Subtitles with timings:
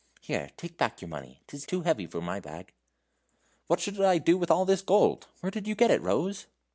[0.19, 2.73] "Here, take back your money, 't is too heavy for my bag."
[3.67, 5.27] "What should I do with all this gold?
[5.41, 6.47] Where did you get it, Rose?"